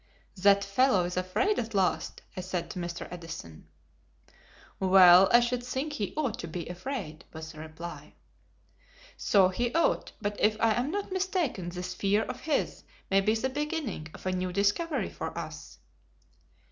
[0.35, 3.07] "That fellow is afraid at last," I said to Mr.
[3.11, 3.67] Edison.
[4.79, 8.15] "Well, I should think he ought to be afraid," was the reply.
[9.15, 13.35] "So he ought, but if I am not mistaken this fear of his may be
[13.35, 15.77] the beginning of a new discovery for us."